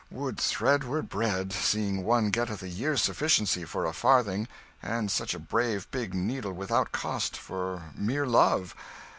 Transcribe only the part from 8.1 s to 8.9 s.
love.